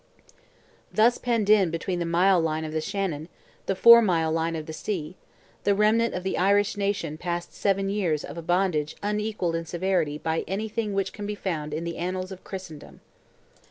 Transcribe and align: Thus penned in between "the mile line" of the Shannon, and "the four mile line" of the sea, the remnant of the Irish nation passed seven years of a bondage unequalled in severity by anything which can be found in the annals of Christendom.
Thus 0.91 1.19
penned 1.19 1.47
in 1.47 1.69
between 1.69 1.99
"the 1.99 2.07
mile 2.07 2.41
line" 2.41 2.65
of 2.65 2.73
the 2.73 2.81
Shannon, 2.81 3.19
and 3.19 3.29
"the 3.67 3.75
four 3.75 4.01
mile 4.01 4.31
line" 4.31 4.55
of 4.55 4.65
the 4.65 4.73
sea, 4.73 5.15
the 5.63 5.75
remnant 5.75 6.15
of 6.15 6.23
the 6.23 6.39
Irish 6.39 6.75
nation 6.75 7.19
passed 7.19 7.53
seven 7.53 7.87
years 7.87 8.25
of 8.25 8.35
a 8.35 8.41
bondage 8.41 8.95
unequalled 9.03 9.55
in 9.55 9.67
severity 9.67 10.17
by 10.17 10.43
anything 10.47 10.93
which 10.93 11.13
can 11.13 11.27
be 11.27 11.35
found 11.35 11.71
in 11.71 11.83
the 11.83 11.97
annals 11.97 12.31
of 12.31 12.43
Christendom. 12.43 13.01